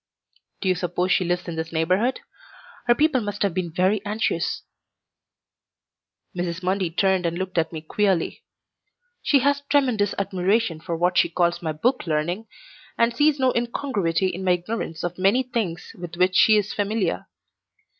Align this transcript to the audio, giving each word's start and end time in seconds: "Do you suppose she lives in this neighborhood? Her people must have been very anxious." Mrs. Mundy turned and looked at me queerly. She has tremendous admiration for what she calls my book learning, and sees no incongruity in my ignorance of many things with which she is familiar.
"Do 0.61 0.67
you 0.67 0.73
suppose 0.73 1.11
she 1.11 1.23
lives 1.23 1.47
in 1.47 1.57
this 1.57 1.71
neighborhood? 1.71 2.21
Her 2.87 2.95
people 2.95 3.21
must 3.21 3.43
have 3.43 3.53
been 3.53 3.69
very 3.71 4.03
anxious." 4.03 4.63
Mrs. 6.35 6.63
Mundy 6.63 6.89
turned 6.89 7.23
and 7.27 7.37
looked 7.37 7.59
at 7.59 7.71
me 7.71 7.81
queerly. 7.81 8.41
She 9.21 9.41
has 9.41 9.61
tremendous 9.69 10.15
admiration 10.17 10.79
for 10.79 10.97
what 10.97 11.19
she 11.19 11.29
calls 11.29 11.61
my 11.61 11.71
book 11.71 12.07
learning, 12.07 12.47
and 12.97 13.15
sees 13.15 13.37
no 13.37 13.51
incongruity 13.53 14.29
in 14.29 14.43
my 14.43 14.53
ignorance 14.53 15.03
of 15.03 15.19
many 15.19 15.43
things 15.43 15.91
with 15.95 16.15
which 16.17 16.33
she 16.35 16.57
is 16.57 16.73
familiar. 16.73 17.27